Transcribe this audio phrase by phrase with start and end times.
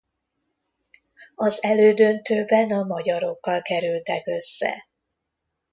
[1.35, 4.87] Az elődöntőben a magyarokkal kerültek össze.